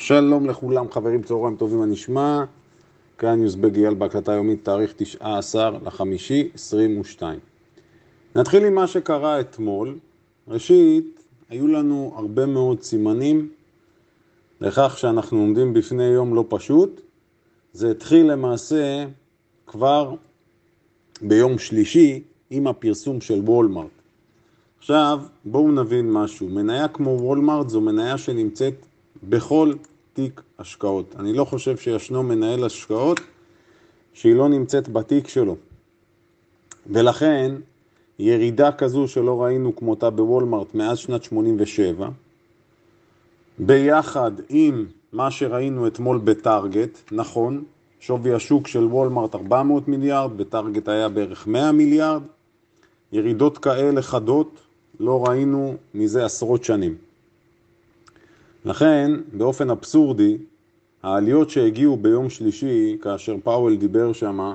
שלום 0.00 0.50
לכולם, 0.50 0.90
חברים, 0.90 1.22
צהריים 1.22 1.56
טובים, 1.56 1.82
הנשמע. 1.82 2.44
כאן 3.18 3.42
יוזבג 3.42 3.76
אייל 3.76 3.94
בהקלטה 3.94 4.32
יומית, 4.32 4.64
תאריך 4.64 4.92
19 4.96 5.70
לחמישי 5.84 6.48
22. 6.54 7.38
נתחיל 8.36 8.64
עם 8.64 8.74
מה 8.74 8.86
שקרה 8.86 9.40
אתמול. 9.40 9.98
ראשית, 10.48 11.22
היו 11.48 11.66
לנו 11.66 12.12
הרבה 12.16 12.46
מאוד 12.46 12.82
סימנים 12.82 13.48
לכך 14.60 14.98
שאנחנו 14.98 15.38
עומדים 15.38 15.74
בפני 15.74 16.04
יום 16.04 16.34
לא 16.34 16.44
פשוט. 16.48 17.00
זה 17.72 17.90
התחיל 17.90 18.32
למעשה 18.32 19.04
כבר 19.66 20.14
ביום 21.22 21.58
שלישי 21.58 22.22
עם 22.50 22.66
הפרסום 22.66 23.20
של 23.20 23.40
וולמארט. 23.40 23.88
עכשיו, 24.78 25.20
בואו 25.44 25.72
נבין 25.72 26.12
משהו. 26.12 26.48
מניה 26.48 26.88
כמו 26.88 27.10
וולמארט 27.10 27.68
זו 27.68 27.80
מניה 27.80 28.18
שנמצאת 28.18 28.87
בכל 29.22 29.72
תיק 30.12 30.40
השקעות. 30.58 31.14
אני 31.18 31.32
לא 31.32 31.44
חושב 31.44 31.76
שישנו 31.76 32.22
מנהל 32.22 32.64
השקעות 32.64 33.20
שהיא 34.12 34.34
לא 34.34 34.48
נמצאת 34.48 34.88
בתיק 34.88 35.28
שלו. 35.28 35.56
ולכן, 36.86 37.54
ירידה 38.18 38.72
כזו 38.72 39.08
שלא 39.08 39.42
ראינו 39.42 39.76
כמותה 39.76 40.10
בוולמארט 40.10 40.74
מאז 40.74 40.98
שנת 40.98 41.24
87, 41.24 42.08
ביחד 43.58 44.30
עם 44.48 44.86
מה 45.12 45.30
שראינו 45.30 45.86
אתמול 45.86 46.18
בטארגט, 46.18 46.98
נכון, 47.12 47.64
שווי 48.00 48.32
השוק 48.32 48.66
של 48.66 48.84
וולמארט 48.84 49.34
400 49.34 49.88
מיליארד, 49.88 50.36
בטארגט 50.36 50.88
היה 50.88 51.08
בערך 51.08 51.46
100 51.46 51.72
מיליארד, 51.72 52.22
ירידות 53.12 53.58
כאלה 53.58 54.02
חדות 54.02 54.60
לא 55.00 55.26
ראינו 55.26 55.76
מזה 55.94 56.24
עשרות 56.24 56.64
שנים. 56.64 57.07
לכן, 58.64 59.10
באופן 59.32 59.70
אבסורדי, 59.70 60.38
העליות 61.02 61.50
שהגיעו 61.50 61.96
ביום 61.96 62.30
שלישי, 62.30 62.96
כאשר 63.02 63.36
פאוול 63.44 63.76
דיבר 63.76 64.12
שמה, 64.12 64.54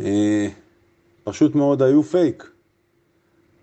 אה, 0.00 0.48
פשוט 1.24 1.54
מאוד 1.54 1.82
היו 1.82 2.02
פייק. 2.02 2.50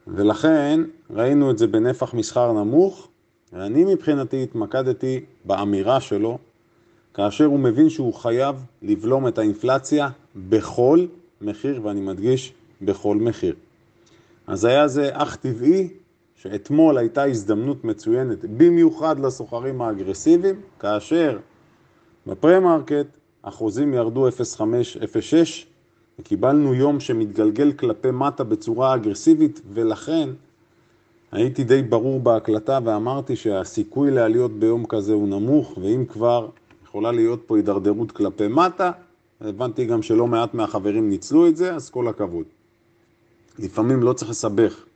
ולכן 0.08 0.80
ראינו 1.10 1.52
את 1.52 1.58
זה 1.58 1.68
בנפח 1.68 2.14
מסחר 2.14 2.52
נמוך, 2.54 3.08
ואני 3.54 3.86
מבחינתי 3.86 4.44
התמקדתי 4.44 5.20
באמירה 5.46 6.02
שלו, 6.02 6.38
כאשר 7.14 7.46
הוא 7.46 7.60
מבין 7.60 7.90
שהוא 7.90 8.14
חייב 8.14 8.56
לבלום 8.82 9.28
את 9.28 9.38
האינפלציה 9.38 10.10
בכל 10.36 11.06
מחיר, 11.42 11.82
ואני 11.84 12.02
מדגיש, 12.02 12.54
בכל 12.82 13.18
מחיר. 13.18 13.56
אז 14.48 14.66
היה 14.66 14.88
זה 14.88 15.10
אך 15.14 15.36
טבעי 15.36 15.90
שאתמול 16.38 16.98
הייתה 16.98 17.24
הזדמנות 17.24 17.84
מצוינת, 17.86 18.46
במיוחד 18.46 19.20
לסוחרים 19.20 19.82
האגרסיביים, 19.82 20.56
כאשר 20.80 21.40
ב 22.28 22.36
premarket 22.36 23.06
החוזים 23.44 23.94
ירדו 23.94 24.30
0.5-0.6 24.30 24.64
וקיבלנו 26.20 26.74
יום 26.74 27.00
שמתגלגל 27.00 27.72
כלפי 27.72 28.12
מטה 28.12 28.44
בצורה 28.44 28.96
אגרסיבית, 28.96 29.62
ולכן 29.74 30.30
הייתי 31.32 31.64
די 31.64 31.82
ברור 31.82 32.20
בהקלטה 32.20 32.80
ואמרתי 32.84 33.36
שהסיכוי 33.36 34.12
לעליות 34.12 34.52
ביום 34.52 34.86
כזה 34.86 35.14
הוא 35.14 35.28
נמוך, 35.28 35.78
ואם 35.82 36.06
כבר 36.06 36.50
יכולה 36.84 37.12
להיות 37.12 37.42
פה 37.46 37.58
הידרדרות 37.58 38.12
כלפי 38.12 38.48
מטה, 38.48 38.92
הבנתי 39.42 39.86
גם 39.86 40.02
שלא 40.02 40.28
מעט 40.28 40.54
מהחברים 40.54 41.10
ניצלו 41.10 41.48
את 41.48 41.58
זה, 41.58 41.76
אז 41.76 41.90
כל 41.90 42.08
הכבוד. 42.08 42.46
לפעמים 43.60 44.04
לא 44.04 44.14
צריך 44.14 44.32
לסבך. 44.32 44.87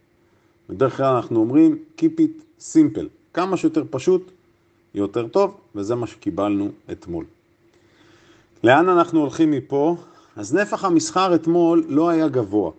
בדרך 0.70 0.98
כלל 0.98 1.16
אנחנו 1.16 1.40
אומרים 1.40 1.78
Keep 1.98 2.20
it 2.20 2.62
simple, 2.74 3.08
כמה 3.34 3.58
שיותר 3.58 3.84
פשוט, 3.90 4.32
יותר 4.96 5.28
טוב, 5.28 5.58
וזה 5.76 5.96
מה 5.96 6.08
שקיבלנו 6.08 6.70
אתמול. 6.92 7.26
לאן 8.64 8.90
אנחנו 8.90 9.20
הולכים 9.20 9.52
מפה? 9.52 9.98
אז 10.36 10.56
נפח 10.56 10.86
המסחר 10.86 11.36
אתמול 11.36 11.86
לא 11.88 12.10
היה 12.10 12.28
גבוה. 12.28 12.72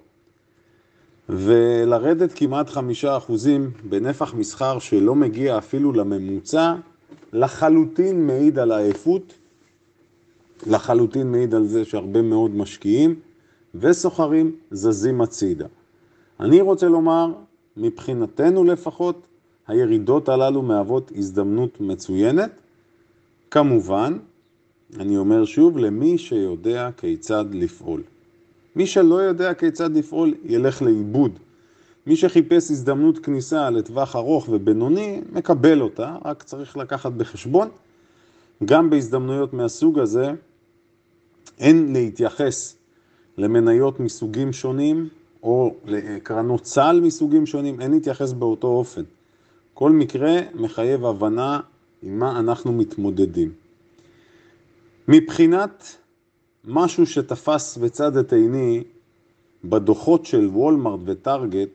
ולרדת 1.28 2.32
כמעט 2.34 2.70
חמישה 2.70 3.16
אחוזים 3.16 3.70
בנפח 3.88 4.34
מסחר 4.34 4.78
שלא 4.78 5.14
מגיע 5.14 5.58
אפילו 5.58 5.92
לממוצע, 5.92 6.74
לחלוטין 7.32 8.26
מעיד 8.26 8.58
על 8.58 8.72
העייפות, 8.72 9.32
לחלוטין 10.66 11.32
מעיד 11.32 11.54
על 11.54 11.66
זה 11.66 11.84
שהרבה 11.84 12.22
מאוד 12.22 12.50
משקיעים 12.50 13.14
וסוחרים 13.74 14.56
זזים 14.70 15.20
הצידה. 15.20 15.66
אני 16.40 16.60
רוצה 16.60 16.88
לומר, 16.88 17.32
מבחינתנו 17.76 18.64
לפחות, 18.64 19.26
הירידות 19.66 20.28
הללו 20.28 20.62
מהוות 20.62 21.12
הזדמנות 21.16 21.80
מצוינת. 21.80 22.50
כמובן, 23.50 24.18
אני 25.00 25.16
אומר 25.16 25.44
שוב, 25.44 25.78
למי 25.78 26.18
שיודע 26.18 26.88
כיצד 26.96 27.44
לפעול. 27.52 28.02
מי 28.76 28.86
שלא 28.86 29.14
יודע 29.14 29.54
כיצד 29.54 29.96
לפעול, 29.96 30.34
ילך 30.44 30.82
לאיבוד. 30.82 31.38
מי 32.06 32.16
שחיפש 32.16 32.70
הזדמנות 32.70 33.18
כניסה 33.18 33.70
לטווח 33.70 34.16
ארוך 34.16 34.48
ובינוני, 34.48 35.20
מקבל 35.32 35.80
אותה, 35.80 36.16
רק 36.24 36.42
צריך 36.42 36.76
לקחת 36.76 37.12
בחשבון. 37.12 37.68
גם 38.64 38.90
בהזדמנויות 38.90 39.52
מהסוג 39.52 39.98
הזה, 39.98 40.32
אין 41.58 41.92
להתייחס 41.92 42.76
למניות 43.38 44.00
מסוגים 44.00 44.52
שונים 44.52 45.08
או 45.42 45.74
לקרנות 45.84 46.66
סל 46.66 47.00
מסוגים 47.02 47.46
שונים, 47.46 47.80
אין 47.80 47.90
להתייחס 47.90 48.32
באותו 48.32 48.68
אופן. 48.68 49.02
כל 49.74 49.90
מקרה 49.90 50.40
מחייב 50.54 51.04
הבנה 51.04 51.60
עם 52.02 52.18
מה 52.18 52.40
אנחנו 52.40 52.72
מתמודדים. 52.72 53.52
מבחינת 55.08 55.96
משהו 56.64 57.06
שתפס 57.06 57.76
בצד 57.76 58.16
את 58.16 58.32
עיני 58.32 58.84
בדוחות 59.64 60.26
של 60.26 60.46
וולמארט 60.46 61.00
וטארגט, 61.04 61.68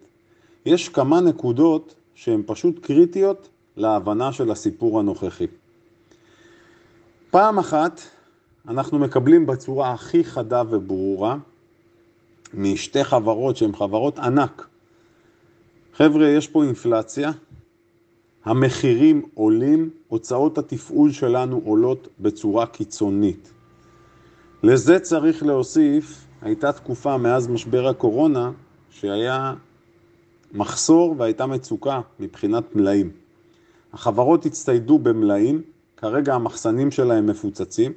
יש 0.66 0.90
כמה 0.90 1.22
נקודות 1.22 1.96
שהן 2.16 2.42
פשוט 2.46 2.80
קריטיות 2.80 3.50
להבנה 3.78 4.32
של 4.32 4.52
הסיפור 4.52 5.00
הנוכחי. 5.00 5.48
פעם 7.32 7.60
אחת, 7.60 8.02
אנחנו 8.68 9.00
מקבלים 9.00 9.46
בצורה 9.46 9.94
הכי 9.94 10.24
חדה 10.24 10.64
וברורה 10.70 11.38
משתי 12.53 13.03
חברות 13.03 13.58
שהן 13.58 13.75
חברות 13.75 14.19
ענק. 14.19 14.68
חבר'ה, 15.94 16.28
יש 16.28 16.47
פה 16.47 16.63
אינפלציה, 16.63 17.31
המחירים 18.46 19.22
עולים, 19.34 19.90
הוצאות 20.08 20.57
התפעול 20.57 21.12
שלנו 21.12 21.62
עולות 21.66 22.07
בצורה 22.19 22.66
קיצונית. 22.66 23.52
לזה 24.63 25.00
צריך 25.00 25.44
להוסיף, 25.44 26.25
הייתה 26.41 26.72
תקופה 26.72 27.18
מאז 27.18 27.47
משבר 27.47 27.88
הקורונה 27.88 28.52
שהיה 28.90 29.53
מחסור 30.53 31.16
והייתה 31.18 31.46
מצוקה 31.46 32.02
מבחינת 32.19 32.75
מלאים. 32.75 33.12
החברות 33.94 34.46
הצטיידו 34.46 35.00
במלאים, 35.00 35.62
כרגע 35.97 36.36
המחסנים 36.36 36.91
שלהם 36.91 37.28
מפוצצים, 37.28 37.94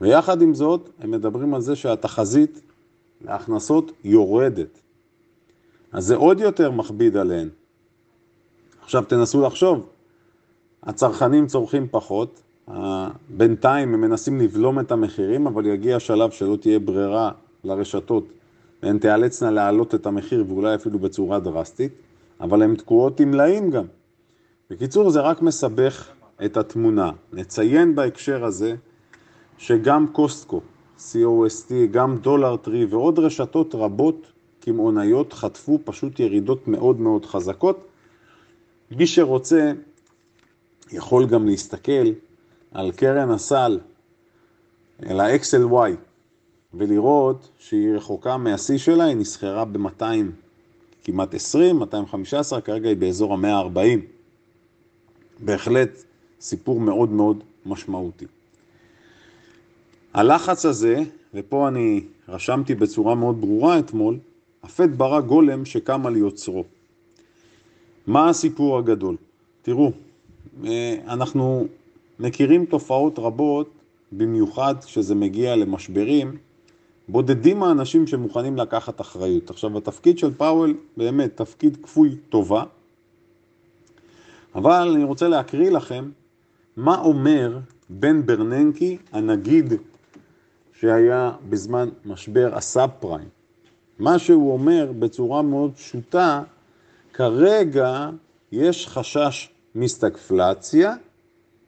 ויחד 0.00 0.42
עם 0.42 0.54
זאת 0.54 0.90
הם 0.98 1.10
מדברים 1.10 1.54
על 1.54 1.60
זה 1.60 1.76
שהתחזית 1.76 2.60
להכנסות 3.24 3.92
יורדת. 4.04 4.80
אז 5.92 6.04
זה 6.04 6.16
עוד 6.16 6.40
יותר 6.40 6.70
מכביד 6.70 7.16
עליהן. 7.16 7.48
עכשיו 8.82 9.04
תנסו 9.04 9.42
לחשוב, 9.42 9.86
הצרכנים 10.82 11.46
צורכים 11.46 11.86
פחות, 11.90 12.42
בינתיים 13.28 13.94
הם 13.94 14.00
מנסים 14.00 14.40
לבלום 14.40 14.80
את 14.80 14.92
המחירים, 14.92 15.46
אבל 15.46 15.66
יגיע 15.66 16.00
שלב 16.00 16.30
שלא 16.30 16.56
תהיה 16.56 16.78
ברירה 16.78 17.30
לרשתות 17.64 18.24
והן 18.82 18.98
תיאלצנה 18.98 19.50
להעלות 19.50 19.94
את 19.94 20.06
המחיר 20.06 20.44
ואולי 20.48 20.74
אפילו 20.74 20.98
בצורה 20.98 21.40
דרסטית, 21.40 21.92
אבל 22.40 22.62
הן 22.62 22.74
תקועות 22.74 23.20
עם 23.20 23.30
מלאים 23.30 23.70
גם. 23.70 23.84
בקיצור, 24.70 25.10
זה 25.10 25.20
רק 25.20 25.42
מסבך 25.42 26.08
את 26.44 26.56
התמונה. 26.56 27.10
נציין 27.32 27.94
בהקשר 27.94 28.44
הזה 28.44 28.74
שגם 29.58 30.06
קוסטקו, 30.12 30.60
COST, 30.98 31.72
גם 31.90 32.16
דולר 32.16 32.56
טרי 32.56 32.84
ועוד 32.84 33.18
רשתות 33.18 33.74
רבות 33.74 34.26
קמעונאיות 34.60 35.32
חטפו 35.32 35.78
פשוט 35.84 36.20
ירידות 36.20 36.68
מאוד 36.68 37.00
מאוד 37.00 37.26
חזקות. 37.26 37.86
מי 38.90 39.06
שרוצה 39.06 39.72
יכול 40.92 41.26
גם 41.26 41.46
להסתכל 41.46 42.12
על 42.72 42.92
קרן 42.92 43.30
הסל, 43.30 43.80
אל 45.06 45.20
ה-XLY, 45.20 45.90
ולראות 46.74 47.48
שהיא 47.58 47.90
רחוקה 47.94 48.36
מהשיא 48.36 48.78
שלה, 48.78 49.04
היא 49.04 49.16
נסחרה 49.16 49.64
ב-200, 49.64 50.02
כמעט 51.04 51.34
20, 51.34 51.76
215, 51.76 52.60
כרגע 52.60 52.88
היא 52.88 52.96
באזור 52.96 53.34
ה-140. 53.34 54.00
בהחלט 55.40 56.04
סיפור 56.40 56.80
מאוד 56.80 57.10
מאוד 57.10 57.44
משמעותי. 57.66 58.26
הלחץ 60.14 60.66
הזה, 60.66 61.02
ופה 61.34 61.68
אני 61.68 62.00
רשמתי 62.28 62.74
בצורה 62.74 63.14
מאוד 63.14 63.40
ברורה 63.40 63.78
אתמול, 63.78 64.18
הפט 64.62 64.88
ברא 64.96 65.20
גולם 65.20 65.64
שקם 65.64 66.06
על 66.06 66.16
יוצרו. 66.16 66.64
מה 68.06 68.28
הסיפור 68.28 68.78
הגדול? 68.78 69.16
תראו, 69.62 69.92
אה, 70.64 70.96
אנחנו 71.08 71.66
מכירים 72.20 72.64
תופעות 72.64 73.18
רבות, 73.18 73.70
במיוחד 74.12 74.74
כשזה 74.84 75.14
מגיע 75.14 75.56
למשברים, 75.56 76.36
בודדים 77.08 77.62
האנשים 77.62 78.06
שמוכנים 78.06 78.56
לקחת 78.56 79.00
אחריות. 79.00 79.50
עכשיו, 79.50 79.78
התפקיד 79.78 80.18
של 80.18 80.34
פאוול 80.34 80.76
באמת 80.96 81.36
תפקיד 81.36 81.76
כפוי 81.82 82.16
טובה, 82.28 82.64
אבל 84.54 84.88
אני 84.94 85.04
רוצה 85.04 85.28
להקריא 85.28 85.70
לכם 85.70 86.10
מה 86.76 86.98
אומר 86.98 87.58
בן 87.90 88.26
ברננקי, 88.26 88.96
הנגיד 89.12 89.72
שהיה 90.80 91.32
בזמן 91.48 91.88
משבר 92.04 92.50
הסאב 92.54 92.90
פריים. 93.00 93.28
מה 93.98 94.18
שהוא 94.18 94.52
אומר 94.52 94.92
בצורה 94.98 95.42
מאוד 95.42 95.72
פשוטה, 95.74 96.42
כרגע 97.12 98.10
יש 98.52 98.88
חשש 98.88 99.50
מסטגפלציה, 99.74 100.94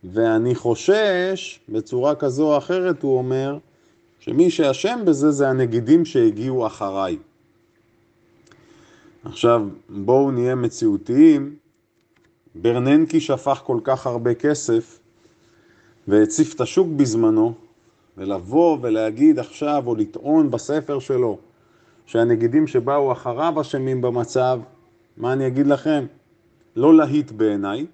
ואני 0.05 0.55
חושש, 0.55 1.61
בצורה 1.69 2.15
כזו 2.15 2.53
או 2.53 2.59
אחרת, 2.59 3.03
הוא 3.03 3.19
אומר, 3.19 3.59
שמי 4.21 4.51
שאשם 4.51 5.01
בזה 5.05 5.31
זה 5.31 5.49
הנגידים 5.49 6.05
שהגיעו 6.05 6.67
אחריי. 6.67 7.19
עכשיו, 9.25 9.69
בואו 9.89 10.31
נהיה 10.31 10.55
מציאותיים. 10.55 11.57
ברננקי 12.55 13.21
שפך 13.21 13.63
כל 13.65 13.81
כך 13.85 14.07
הרבה 14.07 14.35
כסף 14.35 14.99
והציף 16.09 16.55
את 16.55 16.61
השוק 16.61 16.89
בזמנו, 16.97 17.55
ולבוא 18.19 18.79
ולהגיד 18.81 19.39
עכשיו, 19.39 19.83
או 19.87 19.95
לטעון 19.95 20.51
בספר 20.51 20.99
שלו, 20.99 21.39
שהנגידים 22.07 22.67
שבאו 22.67 23.13
אחריו 23.13 23.61
אשמים 23.61 24.01
במצב, 24.01 24.61
מה 25.17 25.33
אני 25.33 25.47
אגיד 25.47 25.67
לכם? 25.67 26.07
לא 26.77 26.97
להיט 26.97 27.31
בעיניי. 27.31 27.87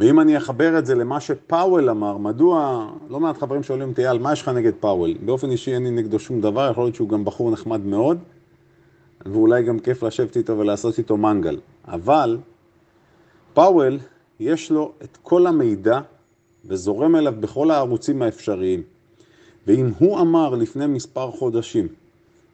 ואם 0.00 0.20
אני 0.20 0.36
אחבר 0.36 0.78
את 0.78 0.86
זה 0.86 0.94
למה 0.94 1.20
שפאוול 1.20 1.90
אמר, 1.90 2.16
מדוע, 2.16 2.86
לא 3.10 3.20
מעט 3.20 3.38
חברים 3.38 3.62
שואלים 3.62 3.88
אותי, 3.88 4.06
אייל, 4.06 4.18
מה 4.18 4.32
יש 4.32 4.42
לך 4.42 4.48
נגד 4.48 4.72
פאוול? 4.80 5.14
באופן 5.24 5.50
אישי 5.50 5.74
אין 5.74 5.84
לי 5.84 5.90
נגדו 5.90 6.18
שום 6.18 6.40
דבר, 6.40 6.70
יכול 6.70 6.84
להיות 6.84 6.94
שהוא 6.94 7.08
גם 7.08 7.24
בחור 7.24 7.50
נחמד 7.50 7.80
מאוד, 7.86 8.18
ואולי 9.26 9.62
גם 9.62 9.78
כיף 9.78 10.02
לשבת 10.02 10.36
איתו 10.36 10.58
ולעשות 10.58 10.98
איתו 10.98 11.16
מנגל. 11.16 11.60
אבל 11.88 12.38
פאוול, 13.54 13.98
יש 14.40 14.70
לו 14.70 14.92
את 15.04 15.18
כל 15.22 15.46
המידע 15.46 16.00
וזורם 16.64 17.16
אליו 17.16 17.34
בכל 17.40 17.70
הערוצים 17.70 18.22
האפשריים. 18.22 18.82
ואם 19.66 19.90
הוא 19.98 20.20
אמר 20.20 20.54
לפני 20.54 20.86
מספר 20.86 21.30
חודשים, 21.30 21.88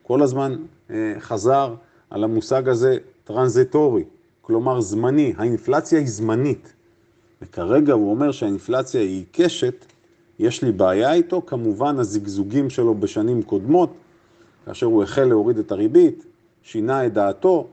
כל 0.02 0.22
הזמן 0.22 0.56
אה, 0.90 1.14
חזר 1.18 1.74
על 2.10 2.24
המושג 2.24 2.68
הזה 2.68 2.98
transitory, 3.24 4.04
כלומר 4.42 4.80
זמני, 4.80 5.32
האינפלציה 5.36 5.98
היא 5.98 6.08
זמנית. 6.08 6.72
וכרגע 7.42 7.92
הוא 7.92 8.10
אומר 8.10 8.32
שהאינפלציה 8.32 9.00
היא 9.00 9.18
עיקשת, 9.18 9.84
יש 10.38 10.62
לי 10.62 10.72
בעיה 10.72 11.12
איתו, 11.12 11.42
כמובן 11.46 11.98
הזגזוגים 11.98 12.70
שלו 12.70 12.94
בשנים 12.94 13.42
קודמות, 13.42 13.92
כאשר 14.66 14.86
הוא 14.86 15.02
החל 15.02 15.24
להוריד 15.24 15.58
את 15.58 15.72
הריבית, 15.72 16.24
שינה 16.62 17.06
את 17.06 17.12
דעתו, 17.12 17.66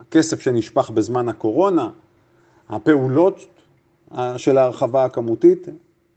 הכסף 0.00 0.40
שנשפך 0.40 0.90
בזמן 0.90 1.28
הקורונה, 1.28 1.90
הפעולות 2.68 3.46
של 4.36 4.58
ההרחבה 4.58 5.04
הכמותית, 5.04 5.68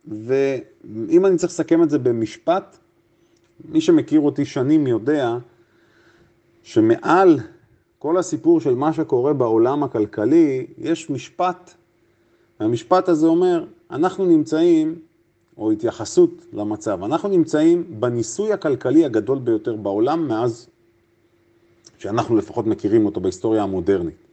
ואם 0.08 1.26
אני 1.26 1.38
צריך 1.38 1.52
לסכם 1.52 1.84
את 1.84 1.90
זה 1.90 2.00
במשפט, 2.00 2.78
מי 3.70 3.82
שמכיר 3.82 4.20
אותי 4.20 4.46
שנים 4.46 4.88
יודע 4.88 5.38
שמעל 6.64 7.40
כל 8.00 8.18
הסיפור 8.18 8.62
של 8.62 8.76
מה 8.76 8.94
שקורה 8.94 9.34
בעולם 9.34 9.84
הכלכלי, 9.84 10.68
יש 10.78 11.10
משפט, 11.10 11.74
והמשפט 12.60 13.10
הזה 13.10 13.28
אומר, 13.28 13.66
אנחנו 13.92 14.26
נמצאים, 14.26 14.96
או 15.58 15.72
התייחסות 15.72 16.46
למצב, 16.54 17.04
אנחנו 17.04 17.30
נמצאים 17.30 17.84
בניסוי 18.00 18.54
הכלכלי 18.54 19.06
הגדול 19.06 19.40
ביותר 19.40 19.76
בעולם 19.76 20.28
מאז 20.28 20.68
שאנחנו 21.98 22.36
לפחות 22.36 22.68
מכירים 22.68 23.06
אותו 23.06 23.22
בהיסטוריה 23.22 23.64
המודרנית. 23.64 24.27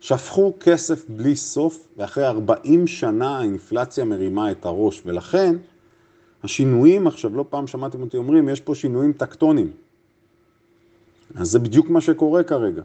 שפכו 0.00 0.52
כסף 0.60 1.04
בלי 1.08 1.36
סוף, 1.36 1.88
ואחרי 1.96 2.26
40 2.26 2.86
שנה 2.86 3.38
האינפלציה 3.38 4.04
מרימה 4.04 4.50
את 4.50 4.64
הראש, 4.64 5.02
ולכן 5.06 5.56
השינויים, 6.42 7.06
עכשיו 7.06 7.36
לא 7.36 7.44
פעם 7.50 7.66
שמעתם 7.66 8.00
אותי 8.02 8.16
אומרים, 8.16 8.48
יש 8.48 8.60
פה 8.60 8.74
שינויים 8.74 9.12
טקטונים. 9.12 9.70
אז 11.34 11.50
זה 11.50 11.58
בדיוק 11.58 11.90
מה 11.90 12.00
שקורה 12.00 12.42
כרגע. 12.42 12.82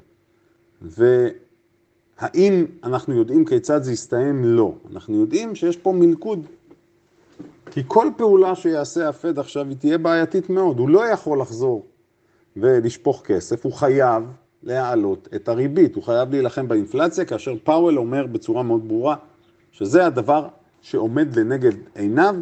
והאם 0.81 2.66
אנחנו 2.84 3.16
יודעים 3.16 3.46
כיצד 3.46 3.84
זה 3.84 3.92
יסתיים? 3.92 4.46
לא. 4.46 4.74
אנחנו 4.94 5.22
יודעים 5.22 5.56
שיש 5.56 5.78
פה 5.78 5.92
מלכוד. 5.92 6.46
כי 7.72 7.81
כל 7.88 8.08
פעולה 8.18 8.56
שיעשה 8.56 9.10
הפד 9.10 9.40
עכשיו 9.40 9.68
היא 9.68 9.78
תהיה 9.78 9.98
בעייתית 9.98 10.50
מאוד. 10.50 10.80
הוא 10.80 10.90
לא 10.90 11.08
יכול 11.08 11.42
לחזור 11.42 11.86
ולשפוך 12.58 13.22
כסף, 13.25 13.66
הוא 13.66 13.74
חייב 13.74 14.24
להעלות 14.63 15.28
את 15.36 15.50
הריבית, 15.50 15.96
הוא 15.96 16.04
חייב 16.04 16.31
להילחם 16.31 16.68
באינפלציה, 16.68 17.25
כאשר 17.25 17.54
פאוול 17.63 17.98
אומר 17.98 18.25
בצורה 18.28 18.63
מאוד 18.63 18.88
ברורה 18.88 19.16
שזה 19.72 20.06
הדבר 20.06 20.48
שעומד 20.81 21.36
לנגד 21.36 21.72
עיניו, 21.96 22.36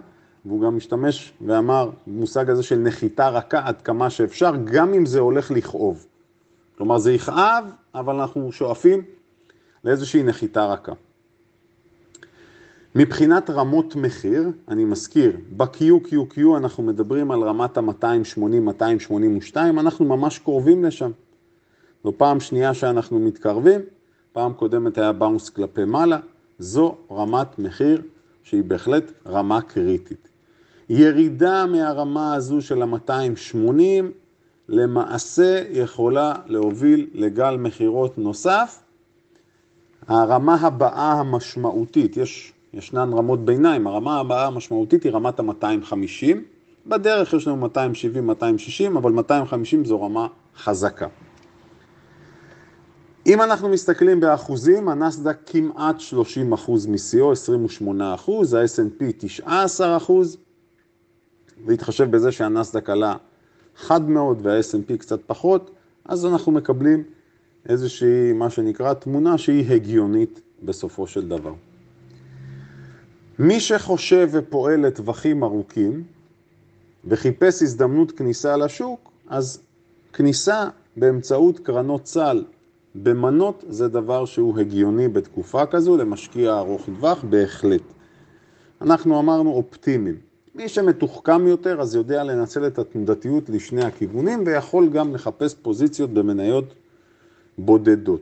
והוא 0.45 0.62
גם 0.62 0.77
משתמש 0.77 1.33
ואמר 1.42 1.89
במושג 2.07 2.50
הזה 2.50 2.63
של 2.63 2.77
נחיתה 2.77 3.30
רכה 3.30 3.62
עד 3.66 3.81
כמה 3.81 4.10
שאפשר, 4.10 4.51
גם 4.66 4.94
אם 4.94 5.06
זה 5.06 5.19
הולך 5.19 5.51
לכאוב. 5.51 6.06
כלומר 6.77 6.98
זה 6.98 7.13
יכאב, 7.13 7.66
אבל 7.95 8.16
אנחנו 8.16 8.51
שואפים 8.51 9.01
לאיזושהי 9.83 10.24
נחיתה 10.24 10.66
רכה. 10.66 10.92
מבחינת 12.95 13.50
רמות 13.50 13.95
מחיר, 13.95 14.51
אני 14.68 14.86
מזכיר, 14.86 15.38
ב-QQQ 15.57 16.39
אנחנו 16.57 16.83
מדברים 16.83 17.31
על 17.31 17.44
רמת 17.44 17.77
ה-280-282, 17.77 19.56
אנחנו 19.57 20.06
ממש 20.06 20.39
קרובים 20.39 20.86
לשם. 20.86 21.12
זו 22.03 22.13
פעם 22.17 22.39
שנייה 22.39 22.73
שאנחנו 22.73 23.19
מתקרבים, 23.19 23.81
פעם 24.33 24.53
קודמת 24.53 24.97
היה 24.97 25.11
באונס 25.11 25.49
כלפי 25.49 25.85
מעלה, 25.85 26.19
זו 26.59 26.95
רמת 27.11 27.59
מחיר 27.59 28.01
שהיא 28.43 28.63
בהחלט 28.63 29.11
רמה 29.27 29.61
קריטית. 29.61 30.29
ירידה 30.89 31.65
מהרמה 31.65 32.33
הזו 32.33 32.61
של 32.61 32.81
ה-280 32.81 34.05
למעשה 34.69 35.63
יכולה 35.69 36.33
להוביל 36.45 37.07
לגל 37.13 37.57
מכירות 37.57 38.17
נוסף. 38.17 38.79
הרמה 40.07 40.55
הבאה 40.55 41.11
המשמעותית, 41.11 42.17
יש, 42.17 42.53
ישנן 42.73 43.13
רמות 43.13 43.45
ביניים, 43.45 43.87
הרמה 43.87 44.19
הבאה 44.19 44.45
המשמעותית 44.47 45.03
היא 45.03 45.11
רמת 45.11 45.39
ה-250, 45.39 46.37
בדרך 46.87 47.33
יש 47.33 47.47
לנו 47.47 47.68
270-260, 47.68 48.97
אבל 48.97 49.11
250 49.11 49.85
זו 49.85 50.01
רמה 50.01 50.27
חזקה. 50.57 51.07
אם 53.30 53.42
אנחנו 53.42 53.69
מסתכלים 53.69 54.19
באחוזים, 54.19 54.90
הנסדק 54.90 55.38
כמעט 55.45 56.00
30 56.00 56.54
אחוז 56.54 56.88
משיאו, 56.88 57.31
28 57.31 58.14
אחוז, 58.14 58.54
ה-S&P 58.54 59.04
19 59.18 59.98
אחוז, 59.98 60.38
והתחשב 61.66 62.12
בזה 62.12 62.31
שהנסדק 62.31 62.90
עלה 62.90 63.16
חד 63.76 64.09
מאוד 64.09 64.40
וה-S&P 64.45 64.98
קצת 64.98 65.19
פחות, 65.26 65.71
אז 66.06 66.26
אנחנו 66.26 66.52
מקבלים 66.52 67.04
איזושהי, 67.69 68.33
מה 68.33 68.50
שנקרא, 68.50 68.94
תמונה 68.94 69.38
שהיא 69.38 69.71
הגיונית 69.71 70.42
בסופו 70.64 71.07
של 71.07 71.28
דבר. 71.28 71.54
מי 73.40 73.59
שחושב 73.59 74.30
ופועל 74.31 74.88
לטווחים 74.88 75.44
ארוכים 75.44 76.04
וחיפש 77.06 77.62
הזדמנות 77.62 78.12
כניסה 78.12 78.57
לשוק, 78.57 79.12
אז 79.28 79.62
כניסה 80.14 80.69
באמצעות 80.98 81.59
קרנות 81.59 82.06
סל 82.06 82.44
במנות 83.03 83.63
זה 83.69 83.87
דבר 83.87 84.25
שהוא 84.25 84.59
הגיוני 84.59 85.07
בתקופה 85.07 85.65
כזו, 85.65 85.97
למשקיע 85.97 86.57
ארוך 86.57 86.85
טווח 86.85 87.23
בהחלט. 87.29 87.81
אנחנו 88.81 89.19
אמרנו 89.19 89.51
אופטימיים. 89.51 90.18
מי 90.56 90.69
שמתוחכם 90.69 91.47
יותר 91.47 91.81
אז 91.81 91.95
יודע 91.95 92.23
לנצל 92.23 92.68
את 92.68 92.79
התנודתיות 92.79 93.49
לשני 93.49 93.85
הכיוונים 93.85 94.44
ויכול 94.45 94.89
גם 94.89 95.13
לחפש 95.13 95.53
פוזיציות 95.53 96.09
במניות 96.09 96.73
בודדות. 97.57 98.21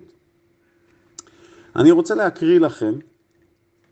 אני 1.75 1.91
רוצה 1.91 2.15
להקריא 2.15 2.59
לכם 2.59 2.93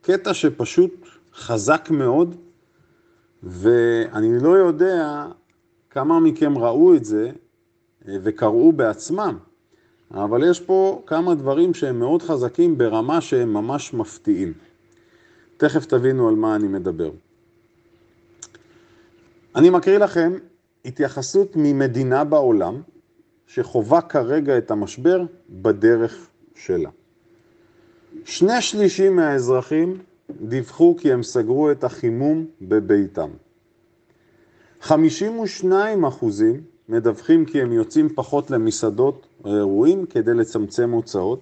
קטע 0.02 0.34
שפשוט 0.34 1.08
חזק 1.34 1.88
מאוד 1.92 2.36
ואני 3.44 4.40
לא 4.40 4.50
יודע 4.50 5.26
כמה 5.90 6.20
מכם 6.20 6.58
ראו 6.58 6.96
את 6.96 7.06
זה 7.06 7.32
וקראו 8.08 8.72
בעצמם. 8.72 9.38
אבל 10.12 10.50
יש 10.50 10.60
פה 10.60 11.02
כמה 11.06 11.36
דברים 11.36 11.74
שהם 11.74 12.00
מאוד 12.00 12.22
חזקים 12.22 12.78
ברמה 12.78 13.22
שהם 13.22 13.54
ממש 13.54 13.94
מפתיעים. 13.94 14.54
תכף 15.58 15.86
תבינו 15.86 16.30
על 16.30 16.36
מה 16.36 16.56
אני 16.56 16.68
מדבר. 16.68 17.12
אני 19.56 19.70
מקריא 19.70 19.98
לכם 19.98 20.34
התייחסות 20.86 21.52
ממדינה 21.56 22.24
בעולם 22.24 22.82
שחווה 23.48 24.02
כרגע 24.02 24.58
את 24.58 24.72
המשבר 24.72 25.22
בדרך 25.50 26.28
שלה. 26.56 26.90
שני 28.26 28.62
שלישים 28.62 29.16
מהאזרחים 29.16 29.98
דיווחו 30.42 30.96
כי 31.00 31.14
הם 31.14 31.24
סגרו 31.24 31.72
את 31.72 31.84
החימום 31.84 32.46
בביתם. 32.62 33.30
52 34.82 36.06
אחוזים 36.06 36.62
מדווחים 36.90 37.46
כי 37.46 37.62
הם 37.62 37.72
יוצאים 37.72 38.10
פחות 38.10 38.52
למסעדות 38.52 39.28
או 39.44 39.56
אירועים 39.56 40.06
כדי 40.06 40.34
לצמצם 40.34 40.92
הוצאות. 40.92 41.40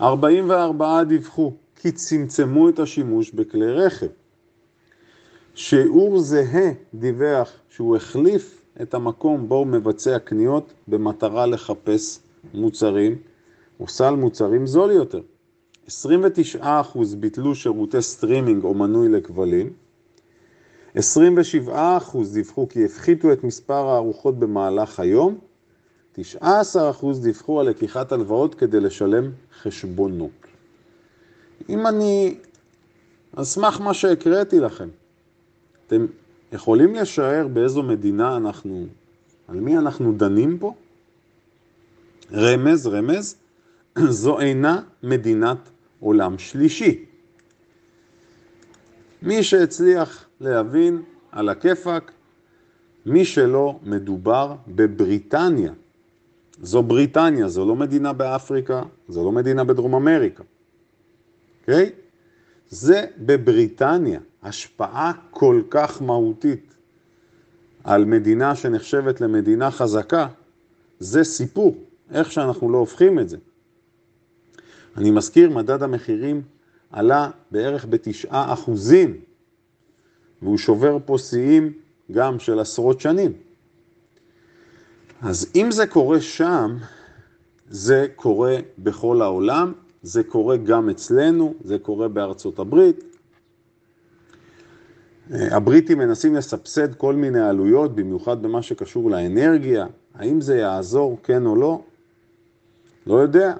44 0.00 1.04
דיווחו 1.04 1.52
כי 1.76 1.92
צמצמו 1.92 2.68
את 2.68 2.78
השימוש 2.78 3.30
בכלי 3.30 3.72
רכב. 3.72 4.06
שיעור 5.54 6.18
זהה 6.18 6.72
דיווח 6.94 7.52
שהוא 7.68 7.96
החליף 7.96 8.62
את 8.82 8.94
המקום 8.94 9.48
בו 9.48 9.54
הוא 9.54 9.66
מבצע 9.66 10.18
קניות 10.18 10.72
במטרה 10.88 11.46
לחפש 11.46 12.20
מוצרים 12.54 13.18
או 13.80 13.88
סל 13.88 14.14
מוצרים 14.14 14.66
זול 14.66 14.90
יותר. 14.90 15.20
29% 15.88 16.62
ביטלו 17.18 17.54
שירותי 17.54 18.02
סטרימינג 18.02 18.64
או 18.64 18.74
מנוי 18.74 19.08
לכבלים, 19.08 19.72
27% 20.96 20.98
דיווחו 22.32 22.68
כי 22.68 22.84
הפחיתו 22.84 23.32
את 23.32 23.44
מספר 23.44 23.88
הארוחות 23.88 24.38
במהלך 24.38 25.00
היום, 25.00 25.38
19% 26.18 26.18
דיווחו 27.22 27.60
על 27.60 27.68
לקיחת 27.68 28.12
הלוואות 28.12 28.54
כדי 28.54 28.80
לשלם 28.80 29.30
חשבונות. 29.62 30.30
אם 31.68 31.86
אני, 31.86 32.34
על 33.36 33.44
סמך 33.44 33.80
מה 33.80 33.94
שהקראתי 33.94 34.60
לכם, 34.60 34.88
אתם 35.86 36.06
יכולים 36.52 36.94
לשער 36.94 37.48
באיזו 37.48 37.82
מדינה 37.82 38.36
אנחנו, 38.36 38.86
על 39.48 39.60
מי 39.60 39.78
אנחנו 39.78 40.12
דנים 40.12 40.58
פה? 40.58 40.74
רמז, 42.32 42.86
רמז, 42.86 43.34
זו 44.08 44.40
אינה 44.40 44.82
מדינת 45.02 45.58
עולם 46.00 46.38
שלישי. 46.38 47.04
מי 49.22 49.42
שהצליח 49.42 50.29
להבין 50.40 51.02
על 51.32 51.48
הכיפאק, 51.48 52.12
מי 53.06 53.24
שלא 53.24 53.78
מדובר 53.82 54.54
בבריטניה. 54.68 55.72
זו 56.62 56.82
בריטניה, 56.82 57.48
זו 57.48 57.66
לא 57.66 57.76
מדינה 57.76 58.12
באפריקה, 58.12 58.82
זו 59.08 59.24
לא 59.24 59.32
מדינה 59.32 59.64
בדרום 59.64 59.94
אמריקה. 59.94 60.42
אוקיי? 61.60 61.86
Okay? 61.86 61.90
זה 62.68 63.06
בבריטניה, 63.18 64.20
השפעה 64.42 65.12
כל 65.30 65.62
כך 65.70 66.02
מהותית 66.02 66.74
על 67.84 68.04
מדינה 68.04 68.54
שנחשבת 68.54 69.20
למדינה 69.20 69.70
חזקה, 69.70 70.26
זה 70.98 71.24
סיפור, 71.24 71.76
איך 72.10 72.32
שאנחנו 72.32 72.70
לא 72.70 72.78
הופכים 72.78 73.18
את 73.18 73.28
זה. 73.28 73.36
אני 74.96 75.10
מזכיר, 75.10 75.50
מדד 75.50 75.82
המחירים 75.82 76.42
עלה 76.90 77.30
בערך 77.50 77.86
בתשעה 77.90 78.52
אחוזים, 78.52 79.20
והוא 80.42 80.58
שובר 80.58 80.98
פה 81.04 81.18
שיאים 81.18 81.72
גם 82.12 82.38
של 82.38 82.58
עשרות 82.58 83.00
שנים. 83.00 83.32
אז 85.22 85.46
אם 85.54 85.70
זה 85.70 85.86
קורה 85.86 86.20
שם, 86.20 86.76
זה 87.68 88.06
קורה 88.16 88.56
בכל 88.78 89.22
העולם, 89.22 89.72
זה 90.02 90.22
קורה 90.22 90.56
גם 90.56 90.90
אצלנו, 90.90 91.54
זה 91.64 91.78
קורה 91.78 92.08
בארצות 92.08 92.58
הברית. 92.58 93.04
הבריטים 95.30 95.98
מנסים 95.98 96.34
לסבסד 96.34 96.94
כל 96.94 97.14
מיני 97.14 97.40
עלויות, 97.40 97.94
במיוחד 97.94 98.42
במה 98.42 98.62
שקשור 98.62 99.10
לאנרגיה. 99.10 99.86
האם 100.14 100.40
זה 100.40 100.56
יעזור, 100.56 101.18
כן 101.22 101.46
או 101.46 101.56
לא? 101.56 101.82
לא 103.06 103.14
יודע. 103.14 103.54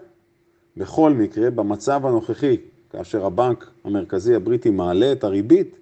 בכל 0.76 1.12
מקרה, 1.12 1.50
במצב 1.50 2.06
הנוכחי, 2.06 2.56
כאשר 2.90 3.26
הבנק 3.26 3.70
המרכזי 3.84 4.34
הבריטי 4.34 4.70
מעלה 4.70 5.12
את 5.12 5.24
הריבית, 5.24 5.76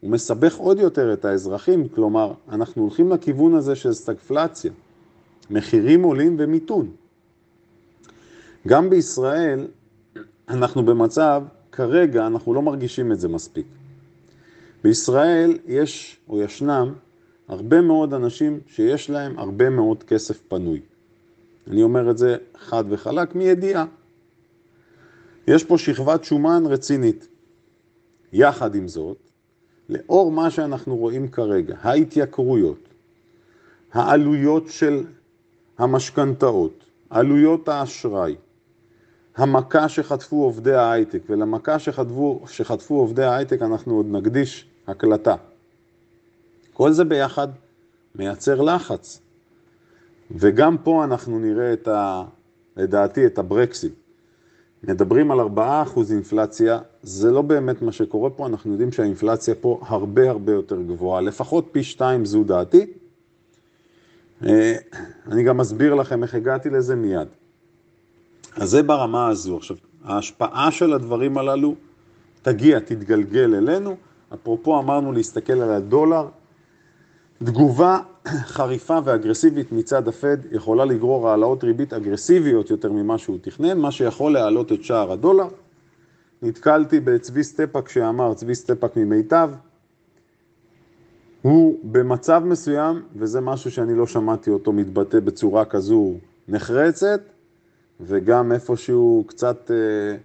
הוא 0.00 0.10
מסבך 0.10 0.56
עוד 0.56 0.78
יותר 0.78 1.12
את 1.12 1.24
האזרחים, 1.24 1.88
כלומר, 1.88 2.32
אנחנו 2.48 2.82
הולכים 2.82 3.10
לכיוון 3.10 3.54
הזה 3.54 3.76
של 3.76 3.92
סטגפלציה. 3.92 4.72
מחירים 5.50 6.02
עולים 6.02 6.36
ומיתון. 6.38 6.90
גם 8.66 8.90
בישראל 8.90 9.66
אנחנו 10.48 10.84
במצב, 10.84 11.42
כרגע 11.72 12.26
אנחנו 12.26 12.54
לא 12.54 12.62
מרגישים 12.62 13.12
את 13.12 13.20
זה 13.20 13.28
מספיק. 13.28 13.66
בישראל 14.84 15.58
יש 15.66 16.20
או 16.28 16.42
ישנם 16.42 16.92
הרבה 17.48 17.80
מאוד 17.80 18.14
אנשים 18.14 18.60
שיש 18.66 19.10
להם 19.10 19.38
הרבה 19.38 19.70
מאוד 19.70 20.02
כסף 20.02 20.40
פנוי. 20.48 20.80
אני 21.70 21.82
אומר 21.82 22.10
את 22.10 22.18
זה 22.18 22.36
חד 22.58 22.84
וחלק 22.88 23.34
מידיעה. 23.34 23.86
יש 25.48 25.64
פה 25.64 25.78
שכבת 25.78 26.24
שומן 26.24 26.62
רצינית. 26.66 27.28
יחד 28.32 28.74
עם 28.74 28.88
זאת, 28.88 29.27
לאור 29.88 30.32
מה 30.32 30.50
שאנחנו 30.50 30.96
רואים 30.96 31.28
כרגע, 31.28 31.76
ההתייקרויות, 31.80 32.88
העלויות 33.92 34.68
של 34.68 35.04
המשכנתאות, 35.78 36.84
עלויות 37.10 37.68
האשראי, 37.68 38.36
המכה 39.36 39.88
שחטפו 39.88 40.36
עובדי 40.44 40.74
ההייטק, 40.74 41.22
ולמכה 41.28 41.78
שחטפו, 41.78 42.44
שחטפו 42.46 42.94
עובדי 42.94 43.24
ההייטק 43.24 43.62
אנחנו 43.62 43.94
עוד 43.94 44.06
נקדיש 44.10 44.68
הקלטה. 44.86 45.34
כל 46.72 46.92
זה 46.92 47.04
ביחד 47.04 47.48
מייצר 48.14 48.62
לחץ. 48.62 49.20
וגם 50.30 50.78
פה 50.78 51.04
אנחנו 51.04 51.38
נראה 51.38 51.72
את 51.72 51.88
ה... 51.88 52.24
לדעתי 52.76 53.26
את 53.26 53.38
הברקסים. 53.38 53.90
מדברים 54.82 55.30
על 55.30 55.40
4% 55.40 55.40
אינפלציה, 56.10 56.78
זה 57.02 57.30
לא 57.30 57.42
באמת 57.42 57.82
מה 57.82 57.92
שקורה 57.92 58.30
פה, 58.30 58.46
אנחנו 58.46 58.72
יודעים 58.72 58.92
שהאינפלציה 58.92 59.54
פה 59.54 59.80
הרבה 59.86 60.30
הרבה 60.30 60.52
יותר 60.52 60.82
גבוהה, 60.82 61.20
לפחות 61.20 61.68
פי 61.72 61.84
2 61.84 62.24
זו 62.24 62.44
דעתי. 62.44 62.86
אה, 64.46 64.76
אני 65.26 65.42
גם 65.42 65.60
אסביר 65.60 65.94
לכם 65.94 66.22
איך 66.22 66.34
הגעתי 66.34 66.70
לזה 66.70 66.96
מיד. 66.96 67.28
אז 68.56 68.70
זה 68.70 68.82
ברמה 68.82 69.28
הזו. 69.28 69.56
עכשיו, 69.56 69.76
ההשפעה 70.04 70.70
של 70.70 70.92
הדברים 70.92 71.38
הללו 71.38 71.74
תגיע, 72.42 72.78
תתגלגל 72.78 73.54
אלינו. 73.54 73.96
אפרופו 74.34 74.78
אמרנו 74.78 75.12
להסתכל 75.12 75.52
על 75.52 75.70
הדולר, 75.72 76.28
תגובה 77.44 77.98
חריפה 78.28 78.98
ואגרסיבית 79.04 79.72
מצד 79.72 80.08
הפד 80.08 80.36
יכולה 80.50 80.84
לגרור 80.84 81.28
העלאות 81.28 81.64
ריבית 81.64 81.92
אגרסיביות 81.92 82.70
יותר 82.70 82.92
ממה 82.92 83.18
שהוא 83.18 83.38
תכנן, 83.40 83.78
מה 83.78 83.90
שיכול 83.90 84.32
להעלות 84.32 84.72
את 84.72 84.84
שער 84.84 85.12
הדולר. 85.12 85.48
נתקלתי 86.42 87.00
בצבי 87.00 87.44
סטפאק 87.44 87.88
שאמר, 87.88 88.34
צבי 88.34 88.54
סטפאק 88.54 88.96
ממיטב, 88.96 89.50
הוא 91.42 91.78
במצב 91.82 92.42
מסוים, 92.44 93.02
וזה 93.16 93.40
משהו 93.40 93.70
שאני 93.70 93.94
לא 93.94 94.06
שמעתי 94.06 94.50
אותו 94.50 94.72
מתבטא 94.72 95.20
בצורה 95.20 95.64
כזו 95.64 96.14
נחרצת, 96.48 97.20
וגם 98.00 98.52
איפשהו 98.52 99.24
קצת, 99.26 99.70
אה, 99.70 100.16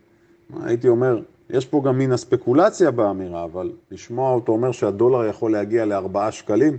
הייתי 0.66 0.88
אומר, 0.88 1.22
יש 1.50 1.66
פה 1.66 1.82
גם 1.86 1.98
מין 1.98 2.12
הספקולציה 2.12 2.92
באמירה, 2.92 3.44
אבל 3.44 3.72
לשמוע 3.92 4.34
אותו 4.34 4.52
אומר 4.52 4.72
שהדולר 4.72 5.26
יכול 5.26 5.52
להגיע 5.52 5.86
לארבעה 5.86 6.32
שקלים, 6.32 6.78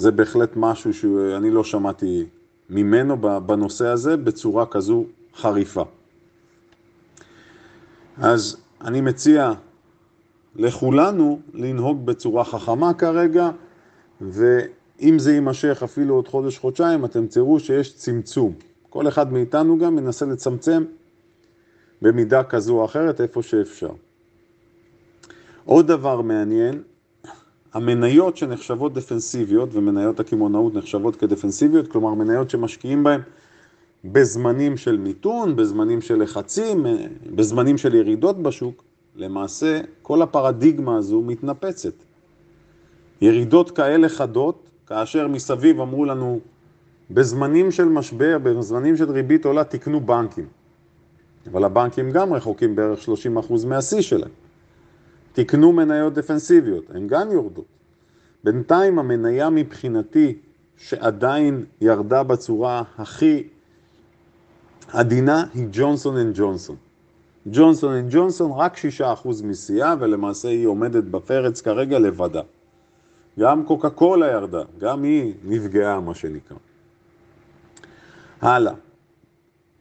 זה 0.00 0.10
בהחלט 0.10 0.50
משהו 0.56 0.94
שאני 0.94 1.50
לא 1.50 1.64
שמעתי 1.64 2.26
ממנו 2.70 3.16
בנושא 3.46 3.86
הזה 3.86 4.16
בצורה 4.16 4.66
כזו 4.66 5.04
חריפה. 5.34 5.84
אז 8.18 8.56
אני 8.80 9.00
מציע 9.00 9.52
לכולנו 10.56 11.40
לנהוג 11.54 12.06
בצורה 12.06 12.44
חכמה 12.44 12.94
כרגע, 12.94 13.50
ואם 14.20 15.18
זה 15.18 15.32
יימשך 15.32 15.82
אפילו 15.84 16.14
עוד 16.14 16.28
חודש-חודשיים, 16.28 17.04
אתם 17.04 17.26
תראו 17.26 17.60
שיש 17.60 17.94
צמצום. 17.94 18.52
כל 18.90 19.08
אחד 19.08 19.32
מאיתנו 19.32 19.78
גם 19.78 19.96
מנסה 19.96 20.26
לצמצם 20.26 20.84
במידה 22.02 22.44
כזו 22.44 22.80
או 22.80 22.84
אחרת 22.84 23.20
איפה 23.20 23.42
שאפשר. 23.42 23.90
עוד 25.64 25.86
דבר 25.86 26.20
מעניין, 26.20 26.82
המניות 27.72 28.36
שנחשבות 28.36 28.94
דפנסיביות 28.94 29.68
ומניות 29.72 30.20
הקמעונאות 30.20 30.74
נחשבות 30.74 31.16
כדפנסיביות, 31.16 31.88
כלומר 31.88 32.14
מניות 32.14 32.50
שמשקיעים 32.50 33.04
בהן 33.04 33.20
בזמנים 34.04 34.76
של 34.76 34.96
מיתון, 34.96 35.56
בזמנים 35.56 36.00
של 36.00 36.22
לחצים, 36.22 36.86
בזמנים 37.34 37.78
של 37.78 37.94
ירידות 37.94 38.42
בשוק, 38.42 38.84
למעשה 39.16 39.80
כל 40.02 40.22
הפרדיגמה 40.22 40.96
הזו 40.96 41.20
מתנפצת. 41.20 41.92
ירידות 43.20 43.70
כאלה 43.70 44.08
חדות, 44.08 44.70
כאשר 44.86 45.28
מסביב 45.28 45.80
אמרו 45.80 46.04
לנו 46.04 46.40
בזמנים 47.10 47.70
של 47.70 47.84
משבר, 47.84 48.38
בזמנים 48.42 48.96
של 48.96 49.10
ריבית 49.10 49.44
עולה, 49.44 49.64
תקנו 49.64 50.00
בנקים. 50.00 50.46
אבל 51.46 51.64
הבנקים 51.64 52.10
גם 52.10 52.32
רחוקים 52.32 52.76
בערך 52.76 53.08
30% 53.08 53.66
מהשיא 53.66 54.00
שלהם. 54.00 54.30
תקנו 55.32 55.72
מניות 55.72 56.14
דפנסיביות, 56.14 56.84
הן 56.90 57.06
גם 57.06 57.32
יורדות. 57.32 57.64
בינתיים 58.44 58.98
המניה 58.98 59.50
מבחינתי, 59.50 60.38
שעדיין 60.76 61.64
ירדה 61.80 62.22
בצורה 62.22 62.82
הכי 62.98 63.48
עדינה, 64.92 65.44
היא 65.54 65.66
ג'ונסון 65.72 66.16
אנד 66.16 66.32
ג'ונסון. 66.34 66.76
ג'ונסון 67.46 67.94
אנד 67.94 68.08
ג'ונסון 68.10 68.52
רק 68.52 68.76
6% 69.00 69.28
משיאה, 69.44 69.94
ולמעשה 70.00 70.48
היא 70.48 70.66
עומדת 70.66 71.04
בפרץ 71.04 71.60
כרגע 71.60 71.98
לבדה. 71.98 72.42
גם 73.38 73.64
קוקה 73.64 73.90
קולה 73.90 74.26
ירדה, 74.26 74.62
גם 74.78 75.02
היא 75.02 75.34
נפגעה, 75.44 76.00
מה 76.00 76.14
שנקרא. 76.14 76.56
הלאה. 78.40 78.74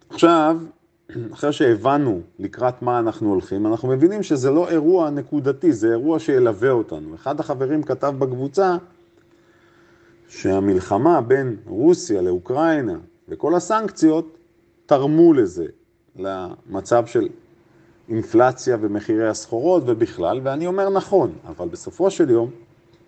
עכשיו, 0.10 0.58
אחרי 1.34 1.54
שהבנו 1.54 2.22
לקראת 2.40 2.82
מה 2.82 3.00
אנחנו 3.00 3.30
הולכים, 3.30 3.68
אנחנו 3.68 3.88
מבינים 3.88 4.24
שזה 4.24 4.52
לא 4.52 4.70
אירוע 4.70 5.10
נקודתי, 5.10 5.74
זה 5.74 5.92
אירוע 5.92 6.20
שילווה 6.20 6.72
אותנו. 6.72 7.16
אחד 7.16 7.40
החברים 7.40 7.84
כתב 7.84 8.14
בקבוצה 8.20 8.78
שהמלחמה 10.28 11.22
בין 11.22 11.56
רוסיה 11.66 12.22
לאוקראינה 12.22 12.98
וכל 13.30 13.56
הסנקציות 13.56 14.38
תרמו 14.86 15.34
לזה, 15.34 15.66
למצב 16.16 17.06
של 17.06 17.28
אינפלציה 18.10 18.78
ומחירי 18.82 19.28
הסחורות 19.30 19.84
ובכלל, 19.86 20.40
ואני 20.44 20.68
אומר 20.68 20.90
נכון, 20.90 21.34
אבל 21.48 21.68
בסופו 21.68 22.12
של 22.12 22.30
יום 22.30 22.50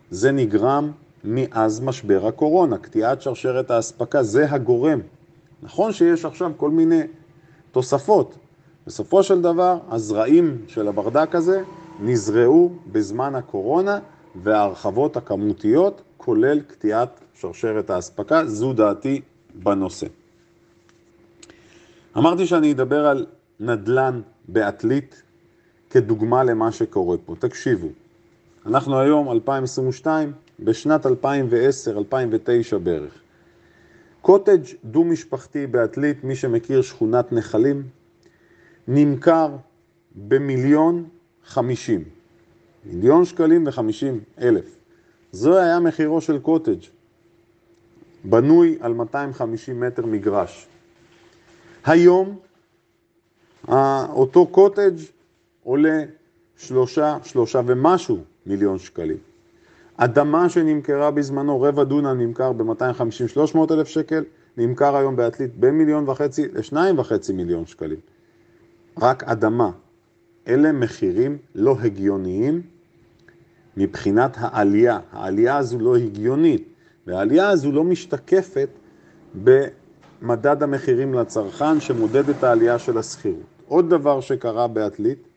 זה 0.09 0.31
נגרם 0.31 0.91
מאז 1.23 1.81
משבר 1.81 2.27
הקורונה, 2.27 2.77
קטיעת 2.77 3.21
שרשרת 3.21 3.71
האספקה, 3.71 4.23
זה 4.23 4.51
הגורם. 4.51 4.99
נכון 5.63 5.93
שיש 5.93 6.25
עכשיו 6.25 6.51
כל 6.57 6.69
מיני 6.69 7.01
תוספות. 7.71 8.35
בסופו 8.87 9.23
של 9.23 9.41
דבר, 9.41 9.77
הזרעים 9.89 10.57
של 10.67 10.87
הברדק 10.87 11.35
הזה 11.35 11.63
נזרעו 11.99 12.71
בזמן 12.91 13.35
הקורונה 13.35 13.99
וההרחבות 14.43 15.17
הכמותיות, 15.17 16.01
כולל 16.17 16.59
קטיעת 16.61 17.19
שרשרת 17.33 17.89
האספקה, 17.89 18.45
זו 18.45 18.73
דעתי 18.73 19.21
בנושא. 19.55 20.07
אמרתי 22.17 22.47
שאני 22.47 22.71
אדבר 22.71 23.07
על 23.07 23.25
נדל"ן 23.59 24.21
בעתלית 24.47 25.21
כדוגמה 25.89 26.43
למה 26.43 26.71
שקורה 26.71 27.17
פה. 27.25 27.35
תקשיבו, 27.39 27.87
אנחנו 28.65 28.99
היום 28.99 29.31
2022, 29.31 30.31
בשנת 30.59 31.05
2010-2009 31.05 31.09
בערך. 32.83 33.20
קוטג' 34.21 34.61
דו-משפחתי 34.83 35.67
בעתלית, 35.67 36.23
מי 36.23 36.35
שמכיר 36.35 36.81
שכונת 36.81 37.31
נחלים, 37.31 37.83
נמכר 38.87 39.55
במיליון 40.15 41.09
חמישים. 41.45 42.03
מיליון 42.85 43.25
שקלים 43.25 43.67
וחמישים 43.67 44.19
אלף. 44.41 44.77
זו 45.31 45.57
היה 45.59 45.79
מחירו 45.79 46.21
של 46.21 46.39
קוטג', 46.39 46.79
בנוי 48.23 48.77
על 48.79 48.93
250 48.93 49.79
מטר 49.79 50.05
מגרש. 50.05 50.67
היום 51.85 52.39
אותו 54.09 54.47
קוטג' 54.47 54.95
עולה 55.63 56.03
שלושה, 56.57 57.17
שלושה 57.23 57.61
ומשהו 57.65 58.23
מיליון 58.45 58.79
שקלים. 58.79 59.30
אדמה 60.03 60.49
שנמכרה 60.49 61.11
בזמנו, 61.11 61.61
רבע 61.61 61.83
דונם 61.83 62.21
נמכר 62.21 62.51
ב-250-300 62.51 63.57
אלף 63.73 63.87
שקל, 63.87 64.23
נמכר 64.57 64.95
היום 64.95 65.15
בעתלית 65.15 65.51
במיליון 65.59 66.09
וחצי 66.09 66.47
לשניים 66.53 66.99
וחצי 66.99 67.33
מיליון 67.33 67.65
שקלים. 67.65 67.99
רק 69.01 69.23
אדמה. 69.23 69.71
אלה 70.47 70.71
מחירים 70.71 71.37
לא 71.55 71.75
הגיוניים 71.83 72.61
מבחינת 73.77 74.31
העלייה. 74.39 74.99
העלייה 75.11 75.57
הזו 75.57 75.79
לא 75.79 75.95
הגיונית, 75.95 76.67
והעלייה 77.07 77.49
הזו 77.49 77.71
לא 77.71 77.83
משתקפת 77.83 78.69
במדד 79.43 80.63
המחירים 80.63 81.13
לצרכן 81.13 81.79
שמודד 81.79 82.29
את 82.29 82.43
העלייה 82.43 82.79
של 82.79 82.97
השכירות. 82.97 83.45
עוד 83.67 83.89
דבר 83.89 84.21
שקרה 84.21 84.67
בעתלית, 84.67 85.30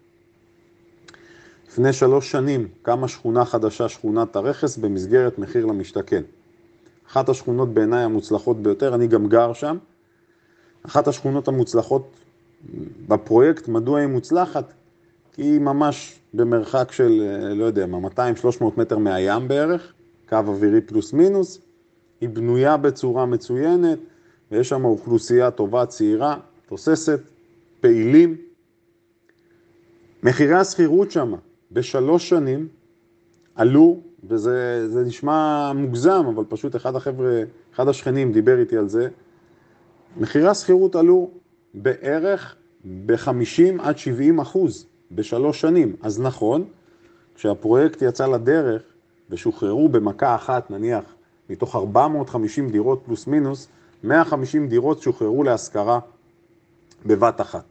לפני 1.68 1.92
שלוש 1.92 2.30
שנים 2.30 2.68
קמה 2.82 3.08
שכונה 3.08 3.44
חדשה, 3.44 3.88
שכונת 3.88 4.36
הרכס, 4.36 4.76
במסגרת 4.76 5.38
מחיר 5.38 5.66
למשתכן. 5.66 6.22
אחת 7.08 7.28
השכונות 7.28 7.74
בעיניי 7.74 8.02
המוצלחות 8.04 8.62
ביותר, 8.62 8.94
אני 8.94 9.06
גם 9.06 9.28
גר 9.28 9.52
שם. 9.52 9.76
אחת 10.86 11.08
השכונות 11.08 11.48
המוצלחות 11.48 12.10
בפרויקט, 13.08 13.68
מדוע 13.68 14.00
היא 14.00 14.06
מוצלחת? 14.06 14.72
כי 15.32 15.42
היא 15.42 15.60
ממש 15.60 16.20
במרחק 16.34 16.92
של, 16.92 17.22
לא 17.54 17.64
יודע 17.64 17.86
מה, 17.86 18.08
200-300 18.60 18.64
מטר 18.76 18.98
מהים 18.98 19.48
בערך, 19.48 19.92
קו 20.28 20.36
אווירי 20.36 20.80
פלוס 20.80 21.12
מינוס. 21.12 21.58
היא 22.20 22.28
בנויה 22.28 22.76
בצורה 22.76 23.26
מצוינת, 23.26 23.98
ויש 24.50 24.68
שם 24.68 24.84
אוכלוסייה 24.84 25.50
טובה, 25.50 25.86
צעירה, 25.86 26.36
תוססת, 26.66 27.20
פעילים. 27.80 28.36
מחירי 30.22 30.54
השכירות 30.54 31.10
שם 31.10 31.34
בשלוש 31.74 32.28
שנים 32.28 32.68
עלו, 33.54 34.00
וזה 34.24 35.02
נשמע 35.06 35.72
מוגזם, 35.72 36.24
אבל 36.34 36.44
פשוט 36.48 36.76
אחד 36.76 36.96
החבר'ה, 36.96 37.42
אחד 37.74 37.88
השכנים 37.88 38.32
דיבר 38.32 38.58
איתי 38.58 38.76
על 38.76 38.88
זה, 38.88 39.08
מחירי 40.16 40.48
השכירות 40.48 40.96
עלו 40.96 41.30
בערך 41.74 42.56
ב-50 43.06 43.82
עד 43.82 43.98
70 43.98 44.40
אחוז 44.40 44.86
בשלוש 45.12 45.60
שנים. 45.60 45.96
אז 46.02 46.20
נכון, 46.20 46.64
כשהפרויקט 47.34 48.02
יצא 48.02 48.26
לדרך 48.26 48.82
ושוחררו 49.30 49.88
במכה 49.88 50.34
אחת, 50.34 50.70
נניח, 50.70 51.04
מתוך 51.50 51.76
450 51.76 52.70
דירות 52.70 53.02
פלוס 53.04 53.26
מינוס, 53.26 53.68
150 54.04 54.68
דירות 54.68 55.02
שוחררו 55.02 55.44
להשכרה 55.44 55.98
בבת 57.06 57.40
אחת. 57.40 57.64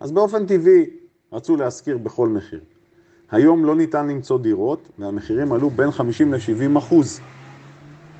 אז 0.00 0.12
באופן 0.12 0.46
טבעי 0.46 0.86
רצו 1.32 1.56
להשכיר 1.56 1.98
בכל 1.98 2.28
מחיר. 2.28 2.60
היום 3.32 3.64
לא 3.64 3.76
ניתן 3.76 4.08
למצוא 4.08 4.38
דירות, 4.38 4.88
והמחירים 4.98 5.52
עלו 5.52 5.70
בין 5.70 5.90
50 5.90 6.34
ל-70 6.34 6.78
אחוז. 6.78 7.20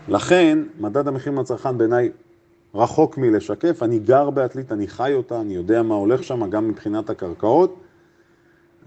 לכן, 0.08 0.58
מדד 0.80 1.08
המחירים 1.08 1.38
לצרכן 1.38 1.78
בעיניי 1.78 2.10
רחוק 2.74 3.18
מלשקף. 3.18 3.82
אני 3.82 3.98
גר 3.98 4.30
בעתלית, 4.30 4.72
אני 4.72 4.88
חי 4.88 5.14
אותה, 5.14 5.40
אני 5.40 5.54
יודע 5.54 5.82
מה 5.82 5.94
הולך 5.94 6.24
שם, 6.24 6.50
גם 6.50 6.68
מבחינת 6.68 7.10
הקרקעות. 7.10 7.80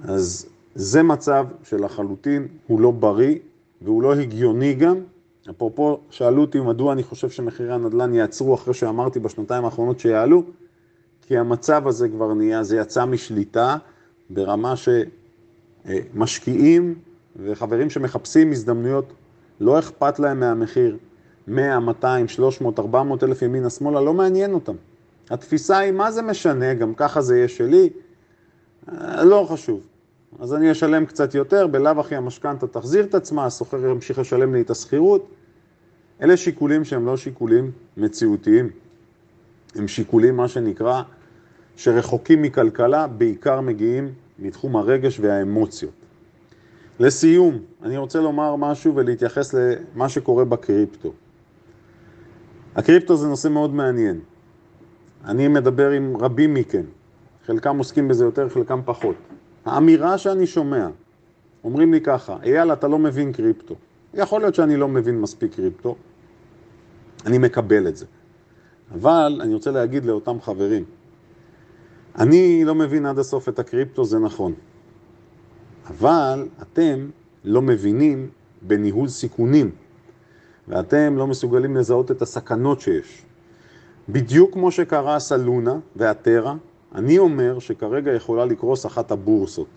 אז 0.03 0.45
זה 0.75 1.03
מצב 1.03 1.45
שלחלוטין 1.63 2.47
הוא 2.67 2.81
לא 2.81 2.91
בריא 2.91 3.35
והוא 3.81 4.03
לא 4.03 4.15
הגיוני 4.15 4.73
גם. 4.73 4.95
אפרופו, 5.49 5.99
שאלו 6.09 6.41
אותי 6.41 6.59
מדוע 6.59 6.93
אני 6.93 7.03
חושב 7.03 7.29
שמחירי 7.29 7.73
הנדל"ן 7.73 8.13
יעצרו 8.13 8.55
אחרי 8.55 8.73
שאמרתי 8.73 9.19
בשנתיים 9.19 9.65
האחרונות 9.65 9.99
שיעלו, 9.99 10.43
כי 11.21 11.37
המצב 11.37 11.87
הזה 11.87 12.09
כבר 12.09 12.33
נהיה, 12.33 12.63
זה 12.63 12.77
יצא 12.77 13.05
משליטה 13.05 13.77
ברמה 14.29 14.75
שמשקיעים 15.87 16.95
וחברים 17.35 17.89
שמחפשים 17.89 18.51
הזדמנויות, 18.51 19.13
לא 19.59 19.79
אכפת 19.79 20.19
להם 20.19 20.39
מהמחיר. 20.39 20.97
100, 21.47 21.79
200, 21.79 22.27
300, 22.27 22.79
400 22.79 23.23
אלף 23.23 23.41
ימינה 23.41 23.69
שמאלה, 23.69 24.01
לא 24.01 24.13
מעניין 24.13 24.53
אותם. 24.53 24.75
התפיסה 25.29 25.77
היא, 25.77 25.91
מה 25.91 26.11
זה 26.11 26.21
משנה, 26.21 26.73
גם 26.73 26.93
ככה 26.93 27.21
זה 27.21 27.37
יהיה 27.37 27.47
שלי, 27.47 27.89
לא 29.23 29.47
חשוב. 29.49 29.81
אז 30.39 30.53
אני 30.53 30.71
אשלם 30.71 31.05
קצת 31.05 31.35
יותר, 31.35 31.67
בלאו 31.67 31.99
הכי 31.99 32.15
המשכנתה 32.15 32.67
תחזיר 32.67 33.05
את 33.05 33.15
עצמה, 33.15 33.45
הסוחר 33.45 33.85
ימשיך 33.85 34.19
לשלם 34.19 34.53
לי 34.53 34.61
את 34.61 34.69
השכירות. 34.69 35.27
אלה 36.21 36.37
שיקולים 36.37 36.83
שהם 36.83 37.05
לא 37.05 37.17
שיקולים 37.17 37.71
מציאותיים, 37.97 38.69
הם 39.75 39.87
שיקולים, 39.87 40.37
מה 40.37 40.47
שנקרא, 40.47 41.01
שרחוקים 41.75 42.41
מכלכלה, 42.41 43.07
בעיקר 43.07 43.61
מגיעים 43.61 44.13
מתחום 44.39 44.75
הרגש 44.75 45.19
והאמוציות. 45.19 45.93
לסיום, 46.99 47.59
אני 47.83 47.97
רוצה 47.97 48.19
לומר 48.19 48.55
משהו 48.55 48.95
ולהתייחס 48.95 49.53
למה 49.53 50.09
שקורה 50.09 50.45
בקריפטו. 50.45 51.13
הקריפטו 52.75 53.15
זה 53.15 53.27
נושא 53.27 53.47
מאוד 53.47 53.73
מעניין. 53.73 54.19
אני 55.25 55.47
מדבר 55.47 55.91
עם 55.91 56.17
רבים 56.17 56.53
מכם, 56.53 56.83
חלקם 57.45 57.77
עוסקים 57.77 58.07
בזה 58.07 58.25
יותר, 58.25 58.49
חלקם 58.49 58.81
פחות. 58.85 59.15
האמירה 59.65 60.17
שאני 60.17 60.47
שומע, 60.47 60.87
אומרים 61.63 61.93
לי 61.93 62.01
ככה, 62.01 62.37
אייל, 62.43 62.73
אתה 62.73 62.87
לא 62.87 62.99
מבין 62.99 63.33
קריפטו. 63.33 63.75
יכול 64.13 64.41
להיות 64.41 64.55
שאני 64.55 64.77
לא 64.77 64.87
מבין 64.87 65.21
מספיק 65.21 65.55
קריפטו, 65.55 65.95
אני 67.25 67.37
מקבל 67.37 67.87
את 67.87 67.97
זה. 67.97 68.05
אבל 68.93 69.39
אני 69.41 69.53
רוצה 69.53 69.71
להגיד 69.71 70.05
לאותם 70.05 70.41
חברים, 70.41 70.83
אני 72.19 72.65
לא 72.65 72.75
מבין 72.75 73.05
עד 73.05 73.19
הסוף 73.19 73.49
את 73.49 73.59
הקריפטו, 73.59 74.05
זה 74.05 74.19
נכון. 74.19 74.53
אבל 75.87 76.47
אתם 76.61 77.09
לא 77.43 77.61
מבינים 77.61 78.29
בניהול 78.61 79.07
סיכונים, 79.07 79.71
ואתם 80.67 81.17
לא 81.17 81.27
מסוגלים 81.27 81.77
לזהות 81.77 82.11
את 82.11 82.21
הסכנות 82.21 82.81
שיש. 82.81 83.25
בדיוק 84.09 84.53
כמו 84.53 84.71
שקרס 84.71 85.31
הלונה 85.31 85.79
והטרה, 85.95 86.55
אני 86.95 87.17
אומר 87.17 87.59
שכרגע 87.59 88.13
יכולה 88.13 88.45
לקרוס 88.45 88.85
אחת 88.85 89.11
הבורסות. 89.11 89.67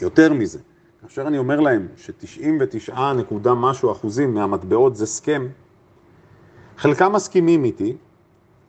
יותר 0.00 0.32
מזה, 0.32 0.58
כאשר 1.02 1.26
אני 1.26 1.38
אומר 1.38 1.60
להם 1.60 1.88
ש-99 1.96 3.00
נקודה 3.16 3.54
משהו 3.54 3.92
אחוזים 3.92 4.34
מהמטבעות 4.34 4.96
זה 4.96 5.06
סכם, 5.06 5.48
חלקם 6.76 7.12
מסכימים 7.12 7.64
איתי, 7.64 7.96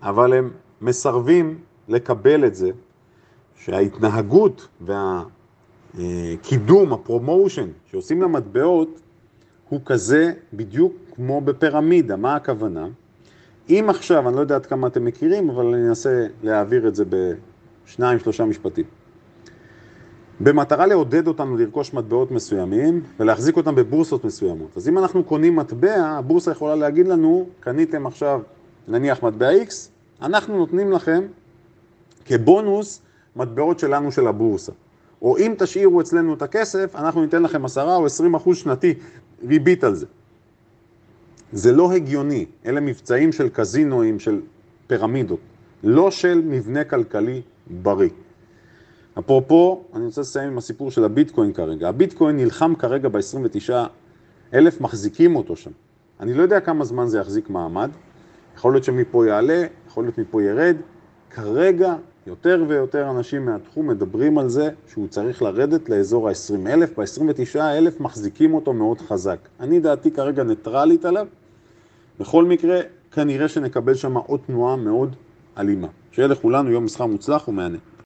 אבל 0.01 0.33
הם 0.33 0.51
מסרבים 0.81 1.59
לקבל 1.91 2.45
את 2.45 2.55
זה 2.55 2.71
שההתנהגות 3.55 4.67
והקידום, 5.95 6.93
הפרומושן 6.93 7.67
שעושים 7.91 8.21
למטבעות 8.21 8.99
הוא 9.69 9.79
כזה 9.85 10.31
בדיוק 10.53 10.93
כמו 11.15 11.41
בפירמידה. 11.41 12.15
מה 12.15 12.35
הכוונה? 12.35 12.87
אם 13.69 13.85
עכשיו, 13.89 14.27
אני 14.27 14.35
לא 14.35 14.41
יודע 14.41 14.55
עד 14.55 14.65
כמה 14.65 14.87
אתם 14.87 15.05
מכירים, 15.05 15.49
אבל 15.49 15.65
אני 15.65 15.87
אנסה 15.87 16.27
להעביר 16.43 16.87
את 16.87 16.95
זה 16.95 17.03
בשניים, 17.85 18.19
שלושה 18.19 18.45
משפטים. 18.45 18.85
במטרה 20.39 20.85
לעודד 20.85 21.27
אותנו 21.27 21.57
לרכוש 21.57 21.93
מטבעות 21.93 22.31
מסוימים 22.31 23.01
ולהחזיק 23.19 23.57
אותם 23.57 23.75
בבורסות 23.75 24.25
מסוימות. 24.25 24.77
אז 24.77 24.89
אם 24.89 24.97
אנחנו 24.97 25.23
קונים 25.23 25.55
מטבע, 25.55 25.95
הבורסה 25.95 26.51
יכולה 26.51 26.75
להגיד 26.75 27.07
לנו, 27.07 27.47
קניתם 27.59 28.07
עכשיו 28.07 28.41
נניח 28.87 29.23
מטבע 29.23 29.51
X, 29.51 29.71
אנחנו 30.21 30.57
נותנים 30.57 30.91
לכם 30.91 31.23
כבונוס 32.25 33.01
מטבעות 33.35 33.79
שלנו 33.79 34.11
של 34.11 34.27
הבורסה. 34.27 34.71
או 35.21 35.37
אם 35.37 35.53
תשאירו 35.57 36.01
אצלנו 36.01 36.33
את 36.33 36.41
הכסף, 36.41 36.95
אנחנו 36.95 37.21
ניתן 37.21 37.43
לכם 37.43 37.65
10 37.65 37.95
או 37.95 38.05
20 38.05 38.35
אחוז 38.35 38.57
שנתי 38.57 38.93
ריבית 39.47 39.83
על 39.83 39.95
זה. 39.95 40.05
זה 41.53 41.71
לא 41.71 41.91
הגיוני, 41.91 42.45
אלה 42.65 42.81
מבצעים 42.81 43.31
של 43.31 43.49
קזינואים, 43.49 44.19
של 44.19 44.41
פירמידות, 44.87 45.39
לא 45.83 46.11
של 46.11 46.41
מבנה 46.45 46.83
כלכלי 46.83 47.41
בריא. 47.81 48.09
אפרופו, 49.19 49.83
אני 49.93 50.05
רוצה 50.05 50.21
לסיים 50.21 50.49
עם 50.49 50.57
הסיפור 50.57 50.91
של 50.91 51.03
הביטקוין 51.03 51.53
כרגע. 51.53 51.89
הביטקוין 51.89 52.37
נלחם 52.37 52.75
כרגע 52.75 53.09
ב-29 53.09 53.73
אלף, 54.53 54.81
מחזיקים 54.81 55.35
אותו 55.35 55.55
שם. 55.55 55.71
אני 56.19 56.33
לא 56.33 56.41
יודע 56.41 56.59
כמה 56.59 56.85
זמן 56.85 57.07
זה 57.07 57.19
יחזיק 57.19 57.49
מעמד, 57.49 57.89
יכול 58.55 58.73
להיות 58.73 58.83
שמפה 58.83 59.27
יעלה, 59.27 59.65
יכול 59.87 60.03
להיות 60.03 60.17
מפה 60.17 60.43
ירד. 60.43 60.75
כרגע 61.29 61.95
יותר 62.31 62.63
ויותר 62.67 63.09
אנשים 63.09 63.45
מהתחום 63.45 63.87
מדברים 63.87 64.37
על 64.37 64.49
זה 64.49 64.69
שהוא 64.87 65.07
צריך 65.07 65.41
לרדת 65.41 65.89
לאזור 65.89 66.29
ה-20 66.29 66.69
אלף, 66.69 66.99
ב-29 66.99 67.59
אלף 67.59 67.99
מחזיקים 67.99 68.53
אותו 68.53 68.73
מאוד 68.73 69.01
חזק. 69.01 69.37
אני 69.59 69.79
דעתי 69.79 70.11
כרגע 70.11 70.43
ניטרלית 70.43 71.05
עליו, 71.05 71.27
בכל 72.19 72.45
מקרה 72.45 72.79
כנראה 73.11 73.47
שנקבל 73.47 73.93
שם 73.93 74.17
עוד 74.17 74.39
תנועה 74.47 74.75
מאוד 74.75 75.15
אלימה. 75.57 75.87
שיהיה 76.11 76.27
לכולנו 76.27 76.71
יום 76.71 76.85
מסחר 76.85 77.05
מוצלח 77.05 77.47
ומהנה. 77.47 77.77